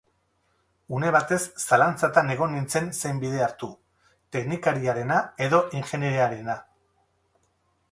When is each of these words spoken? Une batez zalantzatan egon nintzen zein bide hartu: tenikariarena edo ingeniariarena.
Une 0.99 1.09
batez 1.15 1.37
zalantzatan 1.63 2.31
egon 2.37 2.55
nintzen 2.57 2.89
zein 3.01 3.21
bide 3.25 3.43
hartu: 3.49 3.71
tenikariarena 4.37 5.21
edo 5.49 5.63
ingeniariarena. 5.83 6.61